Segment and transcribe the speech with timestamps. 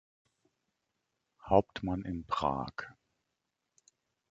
[1.45, 2.87] Hauptmann in Prag.